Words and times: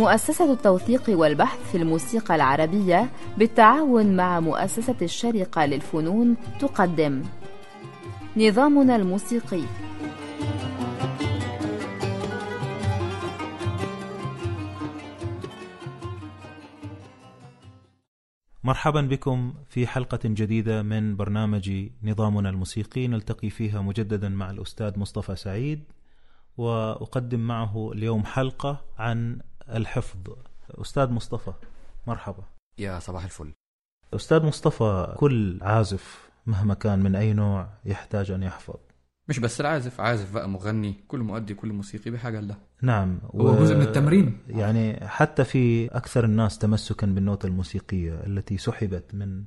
مؤسسة 0.00 0.52
التوثيق 0.52 1.02
والبحث 1.08 1.70
في 1.70 1.76
الموسيقى 1.76 2.34
العربية 2.34 3.10
بالتعاون 3.38 4.16
مع 4.16 4.40
مؤسسة 4.40 4.96
الشرقة 5.02 5.66
للفنون 5.66 6.36
تقدم. 6.60 7.22
نظامنا 8.36 8.96
الموسيقي. 8.96 9.62
مرحبا 18.64 19.00
بكم 19.00 19.54
في 19.68 19.86
حلقة 19.86 20.20
جديدة 20.24 20.82
من 20.82 21.16
برنامج 21.16 21.88
نظامنا 22.02 22.50
الموسيقي. 22.50 23.08
نلتقي 23.08 23.50
فيها 23.50 23.80
مجددا 23.80 24.28
مع 24.28 24.50
الأستاذ 24.50 24.98
مصطفى 24.98 25.36
سعيد 25.36 25.84
وأقدم 26.56 27.40
معه 27.40 27.92
اليوم 27.92 28.24
حلقة 28.24 28.84
عن 28.98 29.40
الحفظ. 29.76 30.18
أستاذ 30.70 31.10
مصطفى 31.10 31.52
مرحبا. 32.06 32.42
يا 32.78 32.98
صباح 32.98 33.24
الفل. 33.24 33.52
أستاذ 34.14 34.46
مصطفى 34.46 35.14
كل 35.16 35.58
عازف 35.62 36.30
مهما 36.46 36.74
كان 36.74 36.98
من 36.98 37.16
أي 37.16 37.32
نوع 37.32 37.68
يحتاج 37.84 38.30
أن 38.30 38.42
يحفظ؟ 38.42 38.76
مش 39.28 39.38
بس 39.38 39.60
العازف 39.60 40.00
عازف 40.00 40.34
بقى 40.34 40.48
مغني 40.48 40.94
كل 41.08 41.20
مؤدي 41.20 41.54
كل 41.54 41.72
موسيقي 41.72 42.10
بحاجة 42.10 42.40
لده. 42.40 42.58
نعم 42.82 43.20
هو 43.34 43.58
جزء 43.58 43.74
من 43.74 43.82
التمرين. 43.82 44.38
يعني 44.48 45.08
حتى 45.08 45.44
في 45.44 45.86
أكثر 45.86 46.24
الناس 46.24 46.58
تمسكا 46.58 47.06
بالنوتة 47.06 47.46
الموسيقية 47.46 48.14
التي 48.26 48.58
سحبت 48.58 49.14
من 49.14 49.44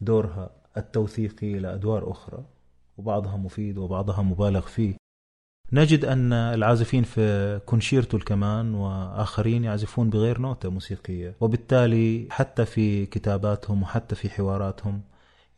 دورها 0.00 0.50
التوثيقي 0.76 1.58
إلى 1.58 1.74
أدوار 1.74 2.10
أخرى 2.10 2.44
وبعضها 2.96 3.36
مفيد 3.36 3.78
وبعضها 3.78 4.22
مبالغ 4.22 4.60
فيه. 4.60 4.96
نجد 5.72 6.04
أن 6.04 6.32
العازفين 6.32 7.02
في 7.02 7.60
كونشيرتو 7.66 8.16
الكمان 8.16 8.74
وآخرين 8.74 9.64
يعزفون 9.64 10.10
بغير 10.10 10.38
نوتة 10.40 10.68
موسيقية 10.68 11.34
وبالتالي 11.40 12.28
حتى 12.30 12.64
في 12.64 13.06
كتاباتهم 13.06 13.82
وحتى 13.82 14.14
في 14.14 14.30
حواراتهم 14.30 15.02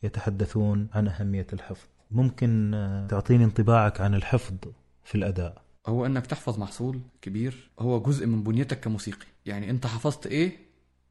يتحدثون 0.03 0.89
عن 0.95 1.09
أهمية 1.09 1.47
الحفظ. 1.53 1.87
ممكن 2.11 2.71
تعطيني 3.11 3.45
انطباعك 3.45 4.01
عن 4.01 4.15
الحفظ 4.15 4.55
في 5.05 5.15
الأداء؟ 5.15 5.62
هو 5.87 6.07
أنك 6.07 6.27
تحفظ 6.27 6.59
محصول 6.59 7.01
كبير 7.23 7.71
هو 7.79 8.01
جزء 8.01 8.27
من 8.27 8.43
بنيتك 8.43 8.81
كموسيقي 8.81 9.27
يعني 9.47 9.71
أنت 9.71 9.87
حفظت 9.87 10.27
إيه 10.27 10.53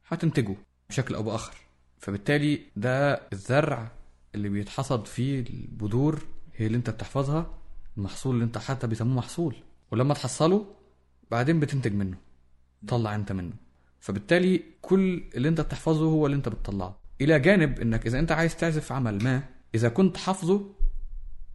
هتنتجه 0.08 0.56
بشكل 0.90 1.16
أو 1.16 1.24
بآخر. 1.24 1.54
فبالتالي 2.00 2.62
ده 2.76 3.14
الزرع 3.34 3.92
اللي 4.36 4.50
بيتحصد 4.50 5.06
فيه 5.06 5.40
البذور 5.40 6.20
هي 6.56 6.66
اللي 6.68 6.78
أنت 6.78 6.90
بتحفظها 6.90 7.59
المحصول 8.00 8.34
اللي 8.34 8.46
انت 8.46 8.58
حتى 8.58 8.88
بيسموه 8.88 9.16
محصول 9.16 9.56
ولما 9.92 10.14
تحصله 10.14 10.66
بعدين 11.32 11.60
بتنتج 11.60 11.94
منه 11.94 12.18
طلع 12.88 13.16
انت 13.16 13.32
منه. 13.32 13.54
فبالتالي 14.00 14.64
كل 14.82 15.24
اللي 15.36 15.50
انت 15.50 15.62
بتحفظه 15.62 16.06
هو 16.06 16.26
اللي 16.26 16.38
انت 16.38 16.50
بتطلعه. 16.50 17.00
إلى 17.22 17.40
جانب 17.40 17.80
إنك 17.80 18.08
إذا 18.08 18.20
أنت 18.20 18.32
عايز 18.32 18.56
تعزف 18.56 18.92
عمل 18.92 19.24
ما 19.24 19.44
إذا 19.76 19.90
كنت 19.90 20.18
حافظه 20.18 20.66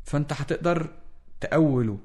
فأنت 0.04 0.32
هتقدر 0.32 0.90
تأوله 1.40 1.98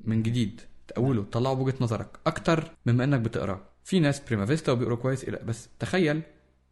من 0.00 0.22
جديد 0.22 0.60
تأوله 0.88 1.22
تطلعه 1.22 1.54
بوجهة 1.54 1.74
نظرك 1.80 2.18
أكتر 2.26 2.70
مما 2.86 3.04
إنك 3.04 3.20
بتقرأه. 3.20 3.60
في 3.84 4.00
ناس 4.00 4.20
بريما 4.20 4.46
فيستا 4.46 4.72
وبيقروا 4.72 4.96
كويس 4.96 5.24
بس 5.24 5.68
تخيل 5.78 6.22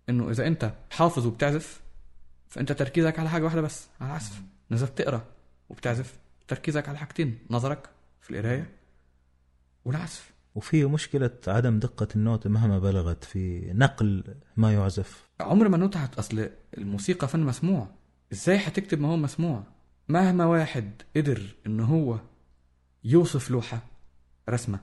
إنه 0.09 0.31
إذا 0.31 0.47
أنت 0.47 0.73
حافظ 0.91 1.27
وبتعزف 1.27 1.81
فأنت 2.49 2.73
تركيزك 2.73 3.19
على 3.19 3.29
حاجة 3.29 3.45
واحدة 3.45 3.61
بس 3.61 3.87
على 4.01 4.11
العزف. 4.11 4.43
إذا 4.73 4.87
بتقرأ 4.87 5.25
وبتعزف 5.69 6.19
تركيزك 6.49 6.89
على 6.89 6.99
حاجتين 6.99 7.39
نظرك 7.51 7.91
في 8.21 8.31
القراية 8.31 8.71
والعزف. 9.85 10.31
وفي 10.55 10.85
مشكلة 10.85 11.31
عدم 11.47 11.79
دقة 11.79 12.09
النوت 12.17 12.47
مهما 12.47 12.79
بلغت 12.79 13.25
في 13.25 13.73
نقل 13.73 14.25
ما 14.57 14.73
يعزف. 14.73 15.29
عمر 15.41 15.69
ما 15.69 15.77
النوتة 15.77 16.09
أصل 16.19 16.51
الموسيقى 16.79 17.29
فن 17.29 17.41
مسموع. 17.41 17.89
إزاي 18.33 18.57
هتكتب 18.57 19.01
ما 19.01 19.09
هو 19.09 19.17
مسموع؟ 19.17 19.63
مهما 20.09 20.45
واحد 20.45 21.03
قدر 21.17 21.55
إن 21.67 21.81
هو 21.81 22.19
يوصف 23.05 23.51
لوحة 23.51 23.83
رسمة 24.51 24.81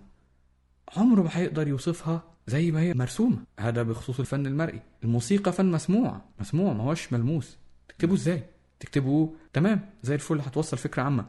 عمره 0.98 1.22
ما 1.22 1.30
هيقدر 1.32 1.68
يوصفها 1.68 2.24
زي 2.48 2.72
ما 2.72 2.80
هي 2.80 2.94
مرسومة. 2.94 3.38
هذا 3.60 3.84
بخصوص 3.84 4.20
الفن 4.20 4.46
المرئي. 4.46 4.82
الموسيقى 5.04 5.52
فن 5.52 5.72
مسموع 5.72 6.22
مسموع 6.40 6.74
ما 6.74 6.84
هوش 6.84 7.14
ملموس. 7.14 7.58
تكتبه 7.88 8.14
إزاي؟ 8.14 8.44
تكتبه 8.80 9.36
تمام 9.54 9.90
زي 10.04 10.16
الفل 10.16 10.40
هتوصل 10.40 10.78
فكرة 10.78 11.04
عامة. 11.04 11.26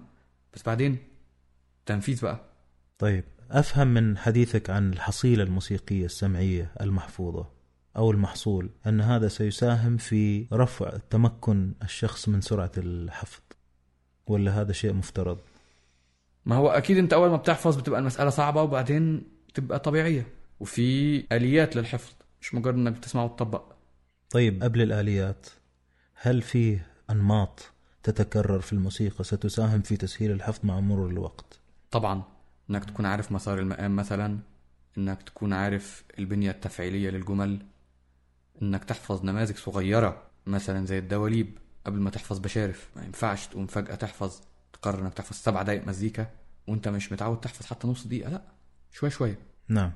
بس 0.54 0.62
بعدين 0.62 0.98
تنفيذ 1.86 2.22
بقى. 2.22 2.40
طيب 2.98 3.24
أفهم 3.50 3.86
من 3.94 4.18
حديثك 4.18 4.70
عن 4.70 4.92
الحصيلة 4.92 5.42
الموسيقية 5.42 6.04
السمعية 6.04 6.72
المحفوظة 6.80 7.46
أو 7.96 8.10
المحصول 8.10 8.70
أن 8.86 9.00
هذا 9.00 9.28
سيساهم 9.28 9.96
في 9.96 10.46
رفع 10.52 10.90
تمكن 11.10 11.72
الشخص 11.82 12.28
من 12.28 12.40
سرعة 12.40 12.72
الحفظ 12.76 13.40
ولا 14.26 14.60
هذا 14.60 14.72
شيء 14.72 14.92
مفترض؟ 14.92 15.38
ما 16.46 16.56
هو 16.56 16.68
أكيد 16.68 16.98
أنت 16.98 17.12
أول 17.12 17.30
ما 17.30 17.36
بتحفظ 17.36 17.76
بتبقى 17.76 18.00
المسألة 18.00 18.30
صعبة 18.30 18.62
وبعدين 18.62 19.22
تبقى 19.54 19.78
طبيعية 19.78 20.26
وفي 20.60 21.16
آليات 21.32 21.76
للحفظ 21.76 22.12
مش 22.40 22.54
مجرد 22.54 22.74
إنك 22.74 22.92
بتسمع 22.92 23.24
وتطبق. 23.24 23.72
طيب 24.30 24.62
قبل 24.62 24.82
الآليات 24.82 25.46
هل 26.14 26.42
فيه 26.42 26.86
أنماط 27.10 27.72
تتكرر 28.04 28.60
في 28.60 28.72
الموسيقى 28.72 29.24
ستساهم 29.24 29.82
في 29.82 29.96
تسهيل 29.96 30.30
الحفظ 30.30 30.64
مع 30.64 30.80
مرور 30.80 31.10
الوقت. 31.10 31.58
طبعا 31.90 32.22
إنك 32.70 32.84
تكون 32.84 33.06
عارف 33.06 33.32
مسار 33.32 33.58
المقام 33.58 33.96
مثلا 33.96 34.38
إنك 34.98 35.22
تكون 35.22 35.52
عارف 35.52 36.04
البنية 36.18 36.50
التفعيلية 36.50 37.10
للجمل 37.10 37.66
إنك 38.62 38.84
تحفظ 38.84 39.24
نماذج 39.24 39.56
صغيرة 39.56 40.22
مثلا 40.46 40.86
زي 40.86 40.98
الدواليب 40.98 41.58
قبل 41.86 41.98
ما 42.00 42.10
تحفظ 42.10 42.38
بشارف. 42.38 42.90
ما 42.96 43.04
ينفعش 43.04 43.46
تقوم 43.46 43.66
فجأة 43.66 43.94
تحفظ 43.94 44.40
تقرر 44.72 45.02
إنك 45.02 45.14
تحفظ 45.14 45.36
سبع 45.36 45.62
دقايق 45.62 45.86
مزيكا 45.86 46.30
وأنت 46.68 46.88
مش 46.88 47.12
متعود 47.12 47.40
تحفظ 47.40 47.66
حتى 47.66 47.88
نص 47.88 48.06
دقيقة 48.06 48.30
لأ 48.30 48.42
شوية 48.92 49.10
شوية. 49.10 49.38
نعم. 49.68 49.92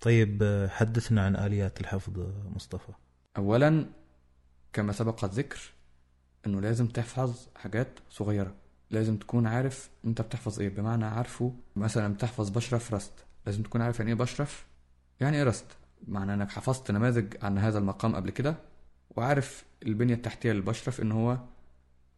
طيب 0.00 0.66
حدثنا 0.70 1.24
عن 1.26 1.36
آليات 1.36 1.80
الحفظ 1.80 2.12
مصطفى. 2.54 2.92
اولا 3.36 3.86
كما 4.72 4.92
سبق 4.92 5.24
الذكر 5.24 5.73
إنه 6.46 6.60
لازم 6.60 6.86
تحفظ 6.86 7.46
حاجات 7.56 7.98
صغيرة. 8.10 8.54
لازم 8.90 9.16
تكون 9.16 9.46
عارف 9.46 9.90
أنت 10.04 10.22
بتحفظ 10.22 10.60
إيه. 10.60 10.68
بمعنى 10.68 11.04
عارفه 11.04 11.54
مثلا 11.76 12.14
بتحفظ 12.14 12.50
بشرف 12.50 12.94
رست. 12.94 13.12
لازم 13.46 13.62
تكون 13.62 13.82
عارف 13.82 13.98
يعني 13.98 14.10
إيه 14.10 14.18
بشرف؟ 14.18 14.66
يعني 15.20 15.36
إيه 15.36 15.44
رست؟ 15.44 15.66
معنى 16.08 16.34
إنك 16.34 16.50
حفظت 16.50 16.90
نماذج 16.90 17.36
عن 17.42 17.58
هذا 17.58 17.78
المقام 17.78 18.16
قبل 18.16 18.30
كده 18.30 18.56
وعارف 19.16 19.64
البنية 19.86 20.14
التحتية 20.14 20.52
للبشرف 20.52 21.00
إن 21.00 21.12
هو 21.12 21.38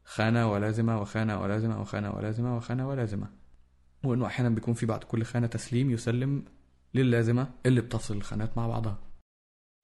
خانة 0.05 0.53
ولازمة 0.53 1.01
وخانة 1.01 1.43
ولازمة 1.43 1.81
وخانة 1.81 2.11
ولازمة 2.11 2.57
وخانة 2.57 2.89
ولازمة. 2.89 3.27
وإنه 4.05 4.27
أحيانا 4.27 4.55
بيكون 4.55 4.75
في 4.75 4.87
بعد 4.87 5.05
كل 5.05 5.25
خانة 5.25 5.47
تسليم 5.47 5.91
يسلم 5.91 6.45
للازمة 6.95 7.51
اللي 7.67 7.81
بتصل 7.81 8.17
الخانات 8.17 8.57
مع 8.57 8.67
بعضها. 8.67 8.99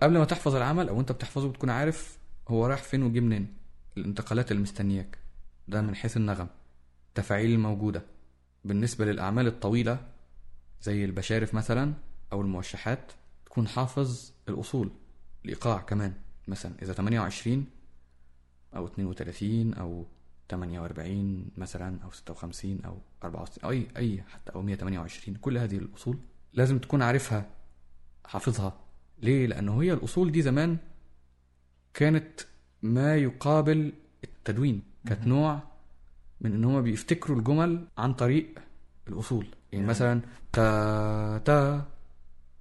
قبل 0.02 0.18
ما 0.18 0.24
تحفظ 0.24 0.56
العمل 0.56 0.88
أو 0.88 1.00
أنت 1.00 1.12
بتحفظه 1.12 1.48
بتكون 1.48 1.70
عارف 1.70 2.18
هو 2.48 2.66
رايح 2.66 2.82
فين 2.82 3.02
وجه 3.02 3.20
منين. 3.20 3.61
الانتقالات 3.96 4.50
اللي 4.50 4.62
مستنياك. 4.62 5.18
ده 5.68 5.82
من 5.82 5.94
حيث 5.94 6.16
النغم. 6.16 6.48
التفاعيل 7.08 7.50
الموجودة 7.50 8.02
بالنسبة 8.64 9.04
للأعمال 9.04 9.46
الطويلة 9.46 10.08
زي 10.82 11.04
البشارف 11.04 11.54
مثلا 11.54 11.94
أو 12.32 12.40
الموشحات 12.40 13.12
تكون 13.46 13.68
حافظ 13.68 14.32
الأصول. 14.48 14.90
الإيقاع 15.44 15.78
كمان 15.78 16.12
مثلا 16.48 16.72
إذا 16.82 16.92
28 16.92 17.66
أو 18.76 18.86
32 18.86 19.74
أو 19.74 20.06
48 20.50 21.46
مثلا 21.56 22.02
أو 22.04 22.10
56 22.10 22.80
أو 22.84 22.98
64 23.24 23.64
أو 23.64 23.70
أي 23.70 23.88
أي 23.96 24.22
حتى 24.22 24.54
أو 24.54 24.62
128 24.62 25.36
كل 25.36 25.58
هذه 25.58 25.76
الأصول 25.76 26.18
لازم 26.52 26.78
تكون 26.78 27.02
عارفها 27.02 27.50
حافظها. 28.24 28.80
ليه؟ 29.22 29.46
لأنه 29.46 29.82
هي 29.82 29.92
الأصول 29.92 30.32
دي 30.32 30.42
زمان 30.42 30.78
كانت 31.94 32.40
ما 32.82 33.16
يقابل 33.16 33.92
التدوين 34.24 34.82
كانت 35.06 35.26
نوع 35.26 35.60
من 36.40 36.52
إن 36.54 36.64
هما 36.64 36.80
بيفتكروا 36.80 37.38
الجمل 37.38 37.84
عن 37.98 38.14
طريق 38.14 38.58
الأصول. 39.08 39.46
يعني 39.72 39.86
مثلا 39.86 40.20
تا 40.52 41.38
تا 41.38 41.84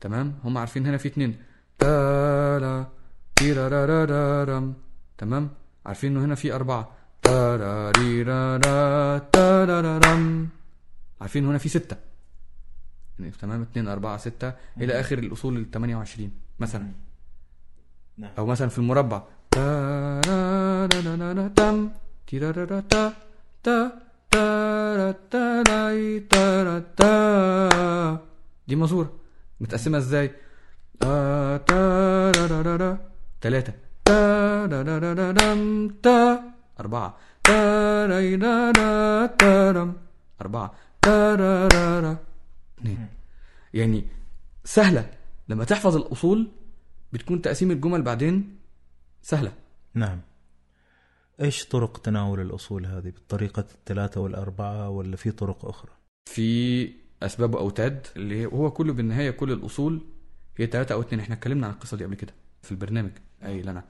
تمام؟ 0.01 0.39
هم 0.43 0.57
عارفين 0.57 0.87
هنا 0.87 0.97
في 0.97 1.07
اتنين. 1.07 1.37
تا 1.79 2.59
لا 2.59 2.87
تيرارارارام 3.35 4.73
تمام؟ 5.17 5.49
عارفين 5.85 6.11
إنه 6.11 6.25
هنا 6.25 6.35
في 6.35 6.53
أربعة. 6.53 6.91
تاراريرارا 7.21 9.17
تارارارام 9.17 10.49
عارفين 11.21 11.45
هنا 11.45 11.57
في 11.57 11.69
ستة. 11.69 11.97
يعني 13.19 13.31
تمام؟ 13.31 13.61
اتنين 13.61 13.87
أربعة 13.87 14.17
ستة 14.17 14.53
إلى 14.77 14.99
آخر 14.99 15.17
الأصول 15.17 15.57
ال 15.57 15.71
28 15.71 16.31
مثلا. 16.59 16.91
نعم. 18.17 18.31
أو 18.37 18.45
مثلا 18.45 18.69
في 18.69 18.77
المربع. 18.77 19.23
دي 28.67 28.75
مزورة 28.75 29.13
متقسمة 29.59 29.97
إزاي. 29.97 30.31
تلاتة. 33.41 33.73
أربعة. 36.79 37.17
أربعة. 40.41 40.73
يعني 43.73 44.05
سهلة. 44.63 45.09
لما 45.49 45.63
تحفظ 45.63 45.95
الأصول 45.95 46.47
بتكون 47.13 47.41
تقسيم 47.41 47.71
الجمل 47.71 48.01
بعدين 48.01 48.60
سهلة. 49.21 49.53
نعم. 49.93 50.21
إيش 51.41 51.65
طرق 51.65 51.97
تناول 52.01 52.39
الأصول 52.39 52.85
هذه؟ 52.85 53.09
بالطريقة 53.09 53.59
الثلاثة 53.59 54.21
والأربعة 54.21 54.89
ولا 54.89 55.15
في 55.15 55.31
طرق 55.31 55.65
أخرى؟ 55.65 55.91
في 56.25 56.93
أسباب 57.23 57.53
واوتاد 57.53 58.07
اللي 58.15 58.45
هو 58.45 58.71
كله 58.71 58.93
بالنهاية 58.93 59.31
كل 59.31 59.51
الأصول 59.51 60.01
هي 60.57 60.65
ثلاثة 60.65 60.95
أو 60.95 61.01
اثنين. 61.01 61.19
إحنا 61.19 61.35
اتكلمنا 61.35 61.67
عن 61.67 61.73
القصة 61.73 61.97
دي 61.97 62.05
قبل 62.05 62.15
كده 62.15 62.33
في 62.61 62.71
البرنامج. 62.71 63.11
أي 63.45 63.61
لنا 63.61 63.83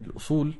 الأصول 0.00 0.54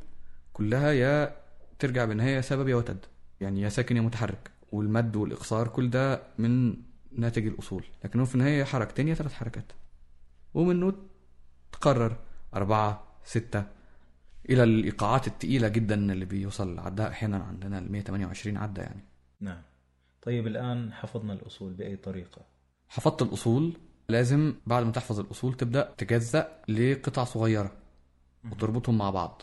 كلها 0.53 0.93
يا 0.93 1.37
ترجع 1.79 2.05
بالنهاية 2.05 2.41
سبب 2.41 2.69
يا 2.69 2.77
وتد. 2.77 3.05
يعني 3.41 3.61
يا 3.61 3.69
ساكن 3.69 3.97
يا 3.97 4.03
متحرك. 4.03 4.51
والمد 4.73 5.17
والإقصار 5.17 5.69
كل 5.69 5.91
ده 5.91 6.23
من 6.39 6.77
ناتج 7.13 7.47
الأصول. 7.47 7.85
لكن 8.05 8.19
هو 8.19 8.27
في 8.27 8.35
النهاية 8.35 8.65
حركتين 8.65 9.09
يا 9.09 9.15
ثلاث 9.15 9.33
حركات. 9.33 9.73
ومنه 10.55 10.93
تقرر. 11.73 12.17
أربعة 12.55 13.07
ستة 13.25 13.78
إلى 14.51 14.63
الإيقاعات 14.65 15.27
التقيلة 15.27 15.69
جدا 15.69 16.13
اللي 16.13 16.25
بيوصل 16.25 16.79
عدها 16.79 17.09
أحيانا 17.09 17.37
عندنا 17.37 17.79
ال 17.79 17.93
128 17.93 18.57
عدة 18.57 18.83
يعني. 18.83 19.05
نعم. 19.41 19.63
طيب 20.23 20.47
الآن 20.47 20.93
حفظنا 20.93 21.33
الأصول 21.33 21.73
بأي 21.73 21.97
طريقة؟ 21.97 22.43
حفظت 22.89 23.23
الأصول 23.23 23.77
لازم 24.09 24.55
بعد 24.67 24.85
ما 24.85 24.93
تحفظ 24.93 25.21
الأصول 25.21 25.55
تبدأ 25.55 25.95
تجزأ 25.99 26.63
لقطع 26.69 27.25
صغيرة 27.25 27.73
وتربطهم 28.53 28.99
مع 28.99 29.11
بعض. 29.11 29.43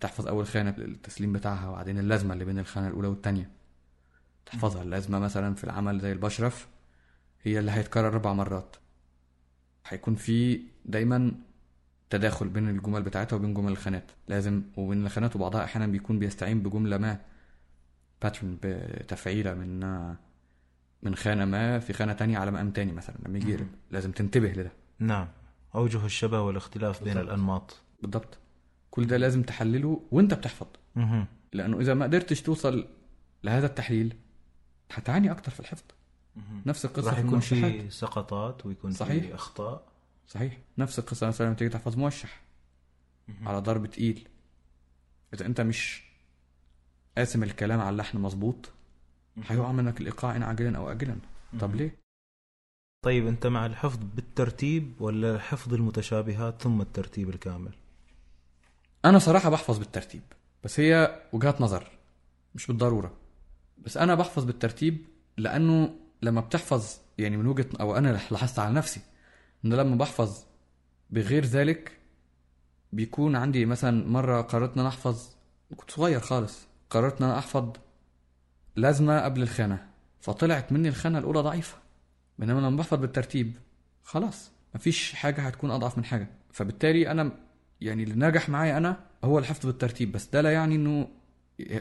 تحفظ 0.00 0.26
أول 0.26 0.46
خانة 0.46 0.74
التسليم 0.78 1.32
بتاعها 1.32 1.68
وبعدين 1.68 1.98
اللازمة 1.98 2.32
اللي 2.34 2.44
بين 2.44 2.58
الخانة 2.58 2.88
الأولى 2.88 3.08
والتانية. 3.08 3.50
تحفظها. 4.46 4.82
اللازمة 4.82 5.18
مثلا 5.18 5.54
في 5.54 5.64
العمل 5.64 6.00
زي 6.00 6.12
البشرف 6.12 6.68
هي 7.42 7.58
اللي 7.58 7.70
هيتكرر 7.70 8.08
أربع 8.08 8.32
مرات. 8.32 8.76
هيكون 9.86 10.14
في 10.14 10.60
دايما 10.84 11.32
تداخل 12.10 12.48
بين 12.48 12.68
الجمل 12.68 13.02
بتاعتها 13.02 13.36
وبين 13.36 13.54
جمل 13.54 13.72
الخانات. 13.72 14.10
لازم 14.28 14.62
وبين 14.76 15.06
الخانات 15.06 15.36
وبعضها 15.36 15.64
أحيانا 15.64 15.86
بيكون 15.86 16.18
بيستعين 16.18 16.62
بجملة 16.62 16.98
ما 16.98 17.20
باترن 18.22 18.58
بتفعيلة 18.62 19.54
من 19.54 19.80
من 21.02 21.14
خانة 21.14 21.44
ما 21.44 21.78
في 21.78 21.92
خانة 21.92 22.12
تانية 22.12 22.38
على 22.38 22.50
مقام 22.50 22.70
تاني 22.70 22.92
مثلا 22.92 23.16
لما 23.26 23.38
يجي 23.38 23.58
لازم 23.90 24.12
تنتبه 24.12 24.48
لده. 24.48 24.72
نعم. 24.98 25.28
أوجه 25.74 26.06
الشبه 26.06 26.40
والاختلاف 26.40 27.04
بين 27.04 27.14
بالضبط. 27.14 27.28
الأنماط. 27.28 27.76
بالضبط. 28.02 28.38
كل 28.90 29.06
ده 29.06 29.16
لازم 29.16 29.42
تحلله 29.42 30.02
وأنت 30.10 30.34
بتحفظ. 30.34 30.66
مهم. 30.96 31.26
لأنه 31.52 31.80
إذا 31.80 31.94
ما 31.94 32.04
قدرتش 32.04 32.42
توصل 32.42 32.86
لهذا 33.44 33.66
التحليل 33.66 34.16
هتعاني 34.92 35.30
أكتر 35.30 35.50
في 35.52 35.60
الحفظ. 35.60 35.84
نفس 36.66 36.84
القصة 36.84 37.06
راح 37.06 37.14
في 37.14 37.20
يكون 37.20 37.28
الموشحات 37.30 37.72
في 37.72 37.90
سقطات 37.90 38.66
ويكون 38.66 38.92
صحيح. 38.92 39.24
في 39.24 39.34
أخطاء. 39.34 39.87
صحيح. 40.28 40.58
نفس 40.78 40.98
القصة 40.98 41.26
مثلا 41.26 41.46
لما 41.46 41.54
تيجي 41.56 41.70
تحفظ 41.70 41.96
موشح 41.96 42.40
على 43.42 43.58
ضرب 43.58 43.86
تقيل. 43.86 44.28
إذا 45.34 45.46
أنت 45.46 45.60
مش 45.60 46.02
قاسم 47.18 47.42
الكلام 47.42 47.80
على 47.80 47.90
اللحن 47.90 48.18
مظبوط 48.18 48.70
هيقع 49.46 49.72
منك 49.72 50.00
الإيقاع 50.00 50.36
إن 50.36 50.42
عاجلا 50.42 50.78
أو 50.78 50.92
اجلا. 50.92 51.16
طب 51.60 51.74
ليه؟ 51.76 51.98
طيب 53.04 53.26
أنت 53.26 53.46
مع 53.46 53.66
الحفظ 53.66 53.98
بالترتيب 54.14 55.00
ولا 55.00 55.38
حفظ 55.38 55.74
المتشابهات 55.74 56.62
ثم 56.62 56.80
الترتيب 56.80 57.28
الكامل؟ 57.28 57.72
أنا 59.04 59.18
صراحة 59.18 59.50
بحفظ 59.50 59.78
بالترتيب 59.78 60.22
بس 60.64 60.80
هي 60.80 61.22
وجهات 61.32 61.60
نظر 61.60 61.90
مش 62.54 62.66
بالضرورة. 62.66 63.12
بس 63.78 63.96
أنا 63.96 64.14
بحفظ 64.14 64.44
بالترتيب 64.44 65.04
لأنه 65.36 65.94
لما 66.22 66.40
بتحفظ 66.40 66.98
يعني 67.18 67.36
من 67.36 67.46
وجهة 67.46 67.68
أو 67.80 67.96
أنا 67.96 68.08
لاحظت 68.30 68.58
على 68.58 68.74
نفسي 68.74 69.00
إن 69.64 69.72
لما 69.74 69.96
بحفظ 69.96 70.44
بغير 71.10 71.44
ذلك 71.44 71.92
بيكون 72.92 73.36
عندي 73.36 73.66
مثلا 73.66 74.08
مرة 74.08 74.40
قررت 74.40 74.72
إن 74.72 74.78
أنا 74.78 74.88
أحفظ 74.88 75.28
كنت 75.76 75.90
صغير 75.90 76.20
خالص 76.20 76.66
قررت 76.90 77.22
إن 77.22 77.28
أنا 77.28 77.38
أحفظ 77.38 77.72
لازمة 78.76 79.20
قبل 79.20 79.42
الخانة 79.42 79.86
فطلعت 80.20 80.72
مني 80.72 80.88
الخانة 80.88 81.18
الأولى 81.18 81.40
ضعيفة. 81.40 81.76
بينما 82.38 82.60
لما 82.60 82.76
بحفظ 82.76 82.98
بالترتيب 82.98 83.52
خلاص 84.04 84.50
مفيش 84.74 85.12
حاجة 85.14 85.40
هتكون 85.40 85.70
أضعف 85.70 85.98
من 85.98 86.04
حاجة. 86.04 86.28
فبالتالي 86.52 87.10
أنا 87.10 87.32
يعني 87.80 88.02
اللي 88.02 88.26
نجح 88.26 88.48
معايا 88.48 88.76
أنا 88.76 89.00
هو 89.24 89.38
الحفظ 89.38 89.66
بالترتيب 89.66 90.12
بس 90.12 90.26
ده 90.26 90.40
لا 90.40 90.52
يعني 90.52 90.74
إنه 90.74 91.08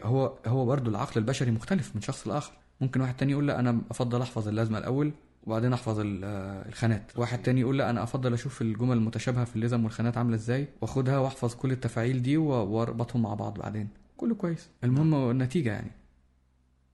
هو 0.03 0.37
هو 0.45 0.65
برضه 0.65 0.91
العقل 0.91 1.21
البشري 1.21 1.51
مختلف 1.51 1.95
من 1.95 2.01
شخص 2.01 2.27
لآخر. 2.27 2.53
ممكن 2.81 3.01
واحد 3.01 3.17
تاني 3.17 3.31
يقول 3.31 3.47
لا 3.47 3.59
أنا 3.59 3.81
أفضل 3.91 4.21
أحفظ 4.21 4.47
اللازمة 4.47 4.77
الأول 4.77 5.11
وبعدين 5.43 5.73
أحفظ 5.73 5.99
آه، 5.99 6.67
الخانات. 6.67 7.11
واحد 7.19 7.41
تاني 7.41 7.61
يقول 7.61 7.77
لا 7.77 7.89
أنا 7.89 8.03
أفضل 8.03 8.33
أشوف 8.33 8.61
الجمل 8.61 8.97
المتشابهة 8.97 9.45
في 9.45 9.55
اللزم 9.55 9.83
والخانات 9.83 10.17
عاملة 10.17 10.35
إزاي 10.35 10.67
وأخدها 10.81 11.17
وأحفظ 11.17 11.55
كل 11.55 11.71
التفاعيل 11.71 12.21
دي 12.21 12.37
وأربطهم 12.37 13.21
مع 13.21 13.33
بعض 13.33 13.59
بعدين. 13.59 13.89
كله 14.17 14.35
كويس. 14.35 14.69
المهم 14.83 15.31
النتيجة 15.31 15.69
يعني. 15.71 15.91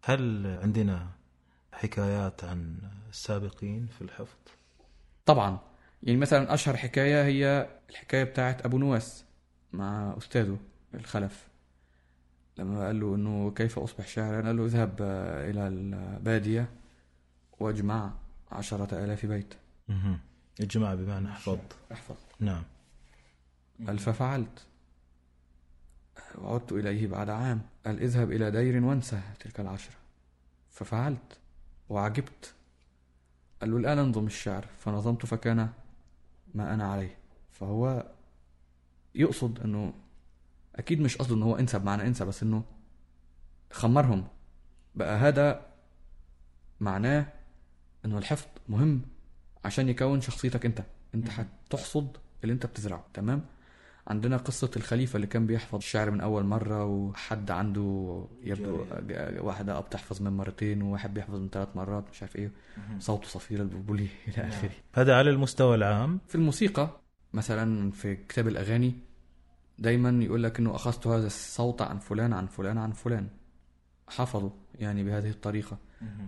هل 0.03 0.47
عندنا 0.61 1.07
حكايات 1.71 2.43
عن 2.43 2.77
السابقين 3.09 3.87
في 3.87 4.01
الحفظ؟ 4.01 4.35
طبعا. 5.25 5.59
يعني 6.03 6.17
مثلا 6.17 6.53
أشهر 6.53 6.77
حكاية 6.77 7.23
هي 7.23 7.69
الحكاية 7.89 8.23
بتاعت 8.23 8.65
أبو 8.65 8.77
نواس 8.77 9.25
مع 9.73 10.15
أستاذه 10.17 10.57
الخلف. 10.93 11.47
لما 12.57 12.85
قال 12.85 12.99
له 12.99 13.15
إنه 13.15 13.51
كيف 13.51 13.79
أصبح 13.79 14.07
شاعرا؟ 14.07 14.41
قال 14.41 14.57
له 14.57 14.65
اذهب 14.65 14.97
آه، 15.01 15.49
إلى 15.49 15.67
البادية 15.67 16.69
وأجمع 17.59 18.13
عشرة 18.53 19.03
آلاف 19.03 19.25
بيت. 19.25 19.53
الجماعة 20.59 20.95
بمعنى 20.95 21.27
حفظت 21.27 21.75
أحفظ. 21.91 22.15
نعم. 22.39 22.63
قال 23.87 23.99
ففعلت 23.99 24.65
وعدت 26.37 26.71
إليه 26.71 27.07
بعد 27.07 27.29
عام. 27.29 27.61
قال 27.85 28.01
اذهب 28.01 28.31
إلى 28.31 28.51
دير 28.51 28.83
وانسى 28.83 29.21
تلك 29.39 29.59
العشرة. 29.59 29.95
ففعلت. 30.69 31.37
وعجبت. 31.89 32.53
قال 33.61 33.71
له 33.71 33.77
الآن 33.77 33.99
انظم 33.99 34.25
الشعر. 34.25 34.65
فنظمت 34.79 35.25
فكان 35.25 35.69
ما 36.53 36.73
أنا 36.73 36.91
عليه. 36.91 37.17
فهو 37.51 38.05
يقصد 39.15 39.59
أنه 39.59 39.93
أكيد 40.75 41.01
مش 41.01 41.17
قصده 41.17 41.35
أنه 41.35 41.45
هو 41.45 41.55
انسى 41.55 41.79
بمعنى 41.79 42.07
انسى 42.07 42.25
بس 42.25 42.43
أنه 42.43 42.63
خمرهم. 43.71 44.27
بقى 44.95 45.17
هذا 45.17 45.65
معناه 46.79 47.25
أنه 48.05 48.17
الحفظ 48.17 48.47
مهم 48.69 49.01
عشان 49.65 49.89
يكون 49.89 50.21
شخصيتك 50.21 50.65
أنت. 50.65 50.83
أنت 51.15 51.29
هتحصد 51.29 52.17
اللي 52.43 52.53
أنت 52.53 52.65
بتزرعه 52.65 53.05
تمام؟ 53.13 53.41
عندنا 54.07 54.37
قصة 54.37 54.71
الخليفة 54.75 55.15
اللي 55.15 55.27
كان 55.27 55.47
بيحفظ 55.47 55.75
الشعر 55.75 56.11
من 56.11 56.21
أول 56.21 56.43
مرة 56.43 56.85
وحد 56.85 57.51
عنده 57.51 58.25
يبدو 58.43 58.85
واحدة 59.39 59.79
بتحفظ 59.79 60.21
من 60.21 60.31
مرتين 60.31 60.81
وواحد 60.81 61.13
بيحفظ 61.13 61.35
من 61.35 61.49
ثلاث 61.49 61.67
مرات 61.75 62.03
مش 62.11 62.21
عارف 62.21 62.35
إيه. 62.35 62.51
صوته 62.99 63.27
صفير 63.27 63.61
البلبلي 63.61 64.07
إلى 64.27 64.47
آخره. 64.47 64.71
هذا 64.93 65.15
على 65.15 65.29
المستوى 65.29 65.75
العام؟ 65.75 66.19
في 66.27 66.35
الموسيقى 66.35 67.01
مثلا 67.33 67.91
في 67.91 68.15
كتاب 68.15 68.47
الأغاني 68.47 68.95
دايما 69.79 70.23
يقول 70.23 70.43
لك 70.43 70.59
إنه 70.59 70.75
أخذت 70.75 71.07
هذا 71.07 71.27
الصوت 71.27 71.81
عن 71.81 71.99
فلان 71.99 72.33
عن 72.33 72.47
فلان 72.47 72.77
عن 72.77 72.91
فلان. 72.91 73.27
حفظوا 74.07 74.49
يعني 74.75 75.03
بهذه 75.03 75.29
الطريقة. 75.29 75.77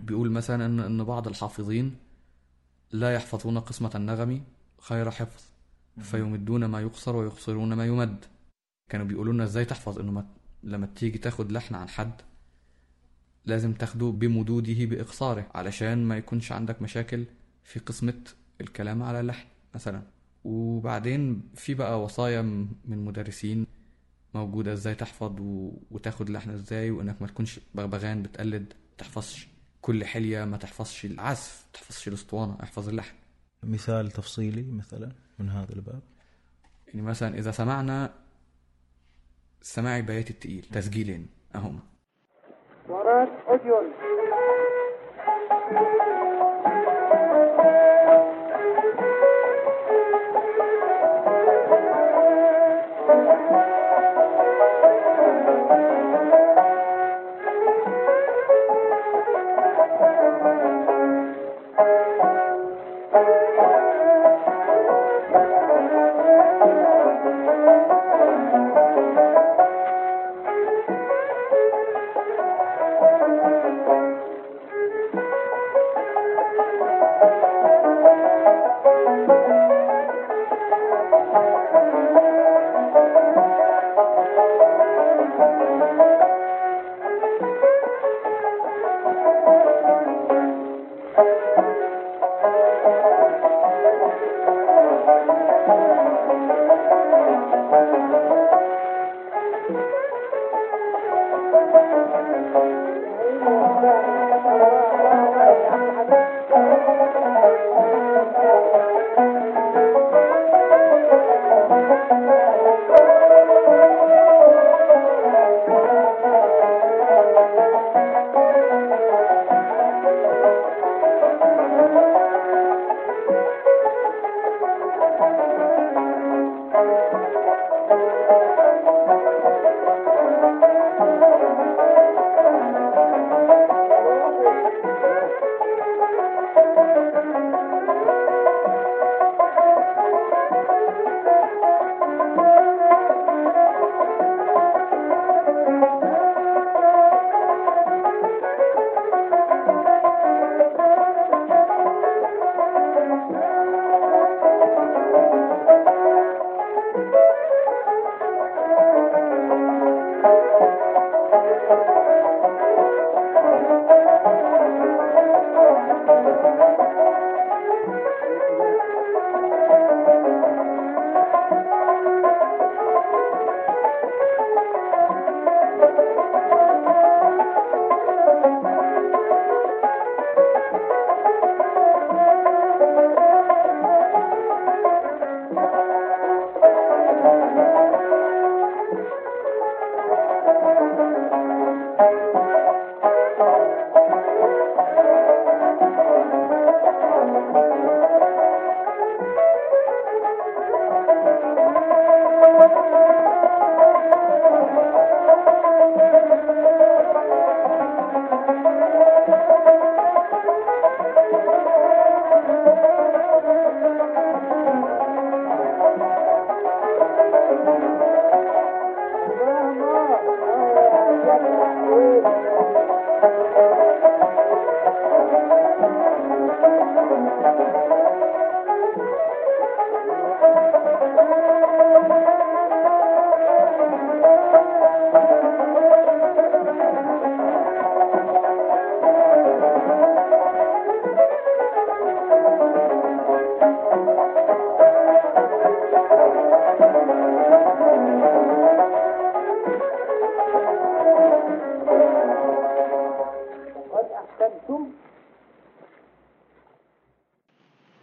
بيقول 0.04 0.30
مثلا 0.30 0.66
إن 0.66 0.80
إن 0.80 1.04
بعض 1.04 1.28
الحافظين 1.28 1.96
لا 2.92 3.14
يحفظون 3.14 3.58
قسمة 3.58 3.90
النغم 3.94 4.44
خير 4.80 5.10
حفظ 5.10 5.42
فيمدون 6.00 6.64
ما 6.64 6.80
يقصر 6.80 7.16
ويقصرون 7.16 7.74
ما 7.74 7.86
يمد. 7.86 8.24
كانوا 8.90 9.06
بيقولوا 9.06 9.32
لنا 9.32 9.44
إزاي 9.44 9.64
تحفظ؟ 9.64 9.98
إنه 9.98 10.12
ما 10.12 10.26
لما 10.62 10.86
تيجي 10.86 11.18
تاخد 11.18 11.52
لحن 11.52 11.74
عن 11.74 11.88
حد 11.88 12.12
لازم 13.44 13.72
تاخده 13.72 14.06
بمدوده 14.06 14.84
بإقصاره 14.84 15.46
علشان 15.54 16.04
ما 16.04 16.16
يكونش 16.16 16.52
عندك 16.52 16.82
مشاكل 16.82 17.24
في 17.64 17.80
قسمة 17.80 18.20
الكلام 18.60 19.02
على 19.02 19.20
اللحن 19.20 19.46
مثلا. 19.74 20.02
وبعدين 20.44 21.42
في 21.54 21.74
بقى 21.74 22.02
وصايا 22.02 22.42
من 22.84 23.04
مدرسين 23.04 23.66
موجودة 24.34 24.72
إزاي 24.72 24.94
تحفظ 24.94 25.40
و... 25.40 25.72
وتاخد 25.90 26.30
لحن 26.30 26.50
إزاي 26.50 26.90
وإنك 26.90 27.22
ما 27.22 27.28
تكونش 27.28 27.60
بغبغان 27.74 28.22
بتقلد 28.22 28.72
تحفظش. 28.98 29.48
كل 29.86 30.04
حلية 30.04 30.44
ما 30.44 30.56
تحفظش 30.56 31.04
العزف 31.04 31.64
ما 31.66 31.72
تحفظش 31.72 32.08
الأسطوانة 32.08 32.56
احفظ 32.62 32.88
اللحن. 32.88 33.14
مثال 33.62 34.10
تفصيلي 34.10 34.72
مثلا 34.72 35.12
من 35.38 35.48
هذا 35.48 35.72
الباب. 35.72 36.02
يعني 36.88 37.02
مثلا 37.02 37.38
إذا 37.38 37.50
سمعنا 37.50 38.14
سماعي 39.62 40.02
بيات 40.02 40.30
التقيل 40.30 40.62
تسجيلين 40.72 41.28
أهم 41.54 41.80
ورات 42.88 43.28
أذن 43.48 43.92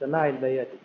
سماع 0.03 0.29
البياتي. 0.29 0.77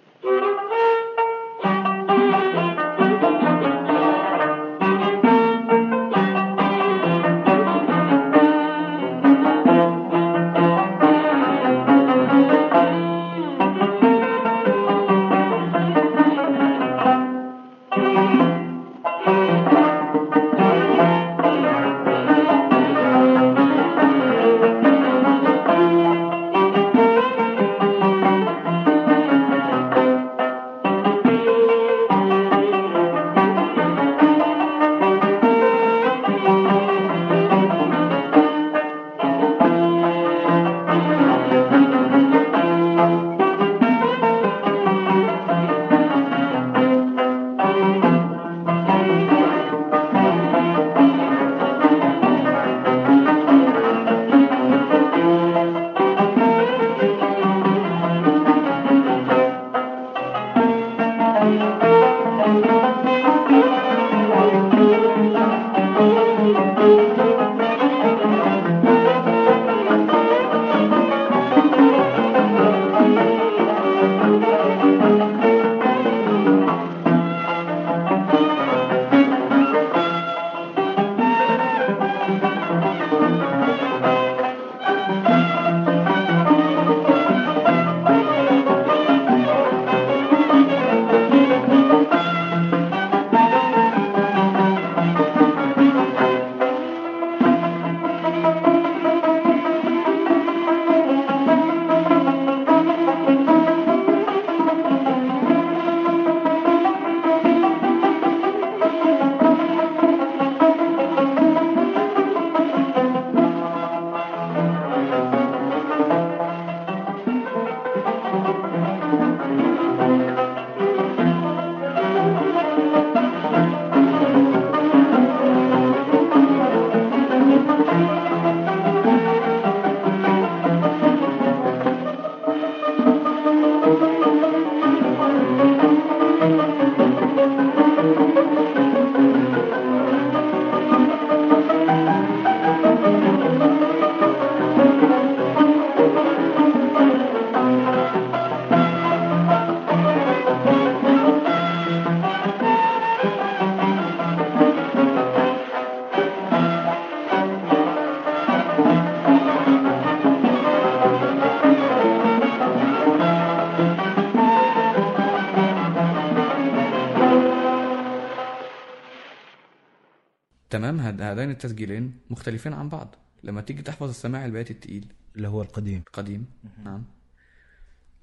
تمام 170.70 171.00
هاد- 171.00 171.20
هذين 171.22 171.50
التسجيلين 171.50 172.18
مختلفين 172.30 172.72
عن 172.72 172.88
بعض. 172.88 173.14
لما 173.42 173.60
تيجي 173.60 173.82
تحفظ 173.82 174.08
السماع 174.08 174.44
البياتي 174.44 174.72
التقيل. 174.72 175.06
اللي 175.36 175.48
هو 175.48 175.62
القديم. 175.62 176.02
قديم 176.12 176.46
نعم. 176.84 177.04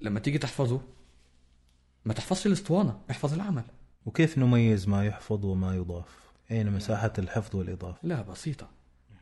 لما 0.01 0.19
تيجي 0.19 0.37
تحفظه 0.37 0.81
ما 2.05 2.13
تحفظش 2.13 2.47
الاسطوانة 2.47 2.99
احفظ 3.11 3.33
العمل. 3.33 3.63
وكيف 4.05 4.37
نميز 4.37 4.87
ما 4.87 5.05
يحفظ 5.05 5.45
وما 5.45 5.75
يضاف؟ 5.75 6.25
أين 6.51 6.71
مساحة 6.71 7.13
الحفظ 7.19 7.55
والإضافة؟ 7.55 7.97
لا 8.03 8.21
بسيطة. 8.21 8.69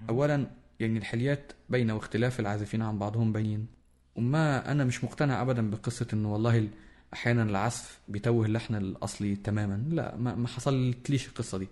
أولا 0.10 0.48
يعني 0.80 0.98
الحليات 1.00 1.52
باينة 1.70 1.96
واختلاف 1.96 2.40
العازفين 2.40 2.82
عن 2.82 3.00
بعضهم 3.00 3.34
باين 3.34 3.68
وما 4.16 4.72
أنا 4.72 4.84
مش 4.84 5.04
مقتنع 5.04 5.42
أبدا 5.42 5.70
بقصة 5.70 6.08
إنه 6.14 6.34
والله 6.34 6.58
ال- 6.58 6.70
أحيانا 7.14 7.44
العزف 7.44 8.00
بيتوه 8.08 8.46
اللحن 8.46 8.76
الأصلي 8.76 9.36
تماما. 9.36 9.84
لا 9.90 10.16
ما, 10.16 10.36
ما 10.36 10.48
حصلتليش 10.48 11.28
القصة 11.28 11.58
دي. 11.58 11.68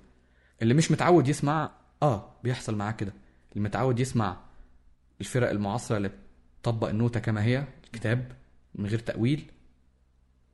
اللي 0.61 0.73
مش 0.73 0.91
متعود 0.91 1.27
يسمع 1.27 1.71
آه 2.03 2.31
بيحصل 2.43 2.75
معاه 2.75 2.91
كده. 2.91 3.13
اللي 3.53 3.63
متعود 3.63 3.99
يسمع 3.99 4.37
الفرق 5.21 5.49
المعاصرة 5.49 5.97
اللي 5.97 6.11
بتطبق 6.61 6.89
النوتة 6.89 7.19
كما 7.19 7.43
هي 7.43 7.65
الكتاب 7.85 8.31
من 8.75 8.85
غير 8.85 8.99
تأويل 8.99 9.51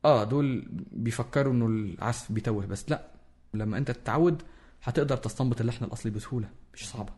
آه 0.06 0.24
دول 0.24 0.66
بيفكروا 0.92 1.54
إنه 1.54 1.66
العزف 1.66 2.32
بيتوه 2.32 2.66
بس. 2.66 2.90
لا 2.90 3.08
لما 3.54 3.78
أنت 3.78 3.92
تتعود 3.92 4.42
هتقدر 4.84 5.18
تستنبط 5.18 5.62
اللحن 5.62 5.86
الأصلي 5.86 6.12
بسهولة 6.12 6.50
مش 6.74 6.90
صعبة 6.90 7.14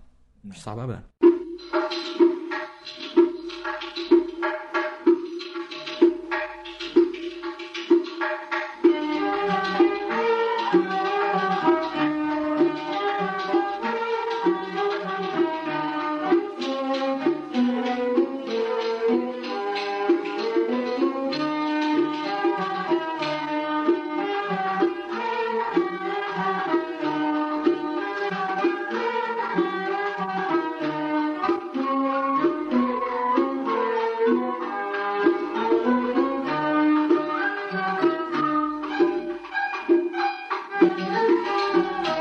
مش 0.45 0.61
صعبة 0.63 0.83
ابدا. 0.83 1.03
Música 41.71 42.18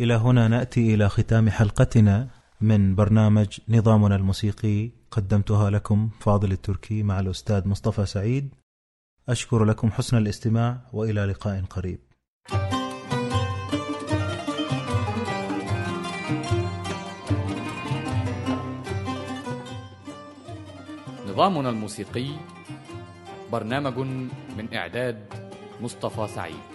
إلى 0.00 0.14
هنا 0.14 0.48
نأتي 0.48 0.94
إلى 0.94 1.08
ختام 1.08 1.50
حلقتنا 1.50 2.28
من 2.60 2.94
برنامج 2.94 3.60
نظامنا 3.68 4.16
الموسيقي. 4.16 4.90
قدمتها 5.10 5.70
لكم 5.70 6.10
فاضل 6.20 6.52
التركي 6.52 7.02
مع 7.02 7.20
الأستاذ 7.20 7.68
مصطفى 7.68 8.06
سعيد. 8.06 8.54
أشكر 9.28 9.64
لكم 9.64 9.90
حسن 9.90 10.16
الاستماع 10.16 10.80
وإلى 10.92 11.24
لقاء 11.24 11.64
قريب. 11.70 11.98
نظامنا 21.28 21.70
الموسيقي 21.70 22.28
برنامج 23.52 23.98
من 24.58 24.74
إعداد 24.74 25.34
مصطفى 25.80 26.26
سعيد. 26.34 26.73